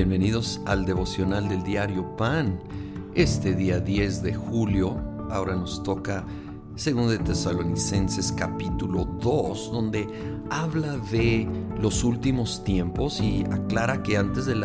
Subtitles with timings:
[0.00, 2.58] Bienvenidos al devocional del diario Pan.
[3.14, 4.96] Este día 10 de julio,
[5.28, 6.24] ahora nos toca
[6.70, 10.08] 2 de Tesalonicenses capítulo 2, donde
[10.48, 11.46] habla de
[11.78, 14.62] los últimos tiempos y aclara que antes del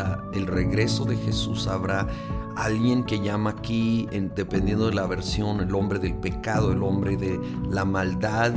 [0.47, 2.07] regreso de Jesús habrá
[2.55, 4.07] alguien que llama aquí,
[4.37, 7.37] dependiendo de la versión, el hombre del pecado, el hombre de
[7.69, 8.53] la maldad,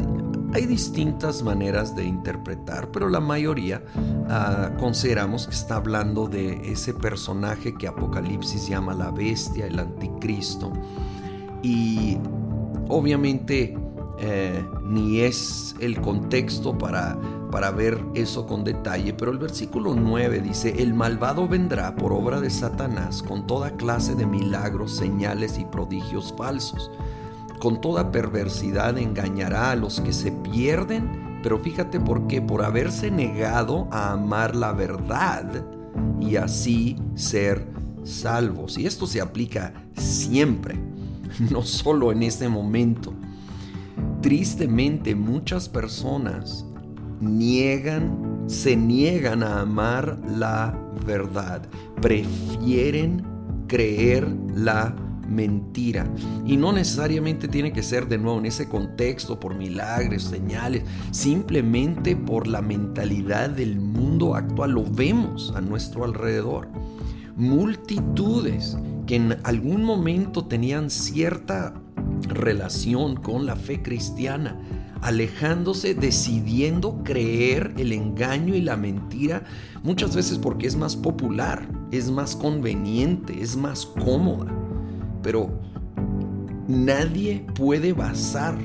[0.53, 3.83] hay distintas maneras de interpretar, pero la mayoría
[4.29, 10.73] ah, consideramos que está hablando de ese personaje que Apocalipsis llama la bestia, el anticristo.
[11.63, 12.17] Y
[12.89, 13.77] obviamente
[14.21, 17.19] eh, ni es el contexto para,
[17.51, 22.41] para ver eso con detalle, pero el versículo 9 dice, el malvado vendrá por obra
[22.41, 26.91] de Satanás con toda clase de milagros, señales y prodigios falsos
[27.59, 33.11] con toda perversidad engañará a los que se pierden, pero fíjate por qué, por haberse
[33.11, 35.65] negado a amar la verdad
[36.21, 37.67] y así ser
[38.05, 38.79] salvos.
[38.79, 40.77] Y esto se aplica siempre,
[41.51, 43.13] no solo en este momento.
[44.23, 46.65] Tristemente muchas personas
[47.21, 51.63] niegan, se niegan a amar la verdad,
[52.01, 53.25] prefieren
[53.69, 56.07] creer la verdad mentira.
[56.47, 62.17] Y no necesariamente tiene que ser de nuevo en ese contexto por milagros, señales, simplemente
[62.17, 64.73] por la mentalidad del mundo actual.
[64.73, 66.69] Lo vemos a nuestro alrededor.
[67.37, 68.77] Multitudes
[69.07, 71.75] que en algún momento tenían cierta
[72.23, 74.61] relación con la fe cristiana,
[75.01, 79.45] alejándose, decidiendo creer el engaño y la mentira,
[79.83, 84.58] muchas veces porque es más popular, es más conveniente, es más cómoda
[85.23, 85.51] pero
[86.69, 88.57] nadie puede basar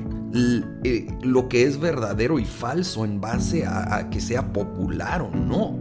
[0.84, 5.76] eh, lo que es verdadero y falso en base a, que sea popular o no.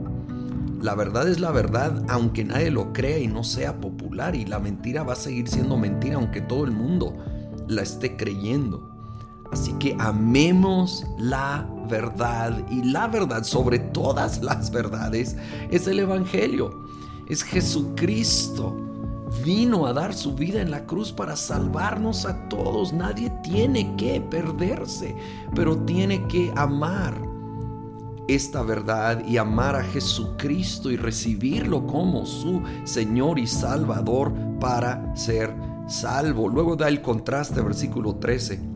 [0.82, 4.60] La verdad es la verdad aunque nadie lo crea y no sea popular y la
[4.60, 7.18] mentira va a seguir siendo mentira aunque todo el mundo
[7.68, 8.90] la esté creyendo.
[9.52, 15.36] Así que amemos la verdad y la verdad sobre todas las verdades
[15.70, 16.86] es el Evangelio,
[17.28, 18.83] es Jesucristo
[19.44, 22.94] vino a dar su vida en la cruz para salvarnos a todos.
[22.94, 25.16] Nadie tiene que perderse,
[25.56, 27.14] pero tiene que amar
[28.28, 35.54] esta verdad y amar a Jesucristo y recibirlo como su Señor y Salvador para ser
[35.88, 36.48] salvo.
[36.50, 38.73] Luego da el contraste, versículo 13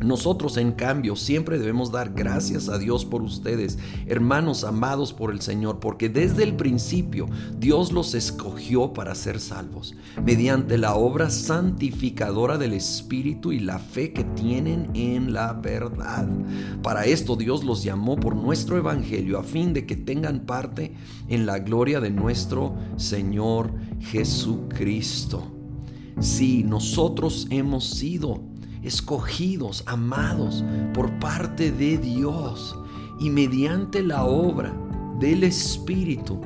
[0.00, 5.40] nosotros, en cambio, siempre debemos dar gracias a Dios por ustedes, hermanos amados por el
[5.40, 7.26] Señor, porque desde el principio
[7.58, 14.12] Dios los escogió para ser salvos, mediante la obra santificadora del Espíritu y la fe
[14.12, 16.28] que tienen en la verdad.
[16.82, 20.92] Para esto Dios los llamó por nuestro Evangelio, a fin de que tengan parte
[21.28, 25.54] en la gloria de nuestro Señor Jesucristo.
[26.20, 28.47] Si nosotros hemos sido
[28.82, 32.78] escogidos, amados por parte de Dios
[33.18, 34.72] y mediante la obra
[35.18, 36.40] del Espíritu,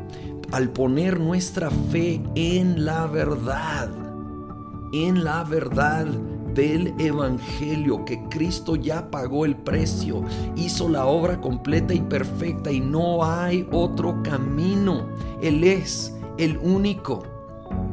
[0.53, 3.91] al poner nuestra fe en la verdad,
[4.92, 6.06] en la verdad
[6.54, 10.22] del Evangelio, que Cristo ya pagó el precio,
[10.56, 15.06] hizo la obra completa y perfecta y no hay otro camino.
[15.41, 17.25] Él es el único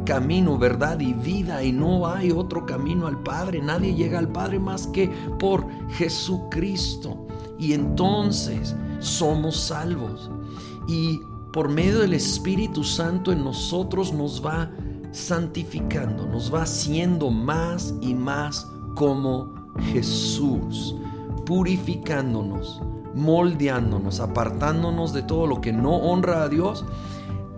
[0.10, 3.62] camino, verdad y vida y no hay otro camino al Padre.
[3.62, 7.28] Nadie llega al Padre más que por Jesucristo.
[7.60, 10.32] Y entonces somos salvos.
[10.88, 11.22] Y
[11.54, 14.72] por medio del Espíritu Santo en nosotros nos va
[15.12, 19.54] santificando, nos va haciendo más y más como
[19.92, 20.96] Jesús,
[21.46, 22.82] purificándonos,
[23.14, 26.84] moldeándonos, apartándonos de todo lo que no honra a Dios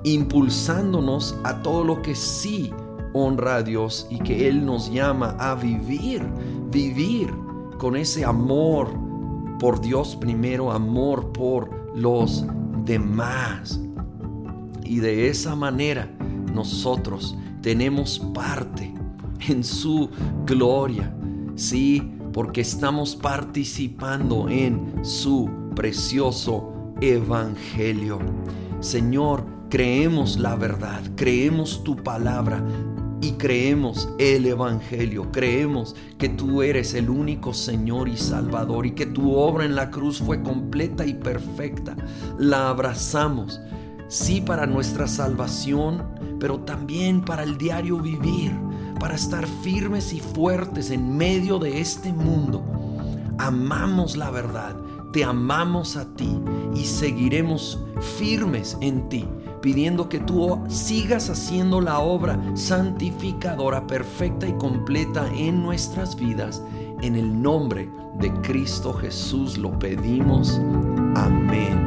[0.04, 2.72] impulsándonos a todo lo que sí
[3.14, 6.26] honra a Dios y que Él nos llama a vivir,
[6.72, 7.34] vivir
[7.78, 8.90] con ese amor
[9.60, 12.46] por Dios primero, amor por los
[12.86, 13.80] demás.
[14.84, 16.10] Y de esa manera
[16.54, 18.94] nosotros tenemos parte
[19.48, 20.10] en su
[20.46, 21.14] gloria,
[21.56, 28.20] sí, porque estamos participando en su precioso evangelio.
[28.80, 32.62] Señor, creemos la verdad, creemos tu palabra
[33.22, 39.06] y creemos el Evangelio, creemos que tú eres el único Señor y Salvador y que
[39.06, 41.96] tu obra en la cruz fue completa y perfecta.
[42.38, 43.62] La abrazamos,
[44.10, 46.04] sí para nuestra salvación,
[46.38, 48.52] pero también para el diario vivir,
[49.00, 52.62] para estar firmes y fuertes en medio de este mundo.
[53.38, 54.76] Amamos la verdad,
[55.14, 56.38] te amamos a ti
[56.76, 57.80] y seguiremos
[58.18, 59.26] firmes en ti
[59.62, 66.64] pidiendo que tú sigas haciendo la obra santificadora, perfecta y completa en nuestras vidas.
[67.02, 70.60] En el nombre de Cristo Jesús lo pedimos.
[71.16, 71.81] Amén.